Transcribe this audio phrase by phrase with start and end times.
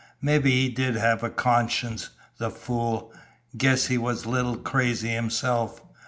[0.19, 2.09] Mebby he did have a conscience,
[2.39, 3.13] the fool!
[3.55, 5.79] Guess he was a little crazy himself.